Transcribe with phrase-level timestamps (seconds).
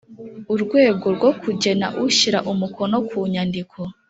[0.53, 3.79] urwego rwo kugena ushyira umukono ku nyandiko